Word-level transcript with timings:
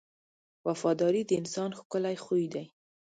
•وفاداري 0.67 1.21
د 1.25 1.31
انسان 1.41 1.69
ښکلی 1.79 2.15
خوی 2.23 2.45
دی. 2.53 2.65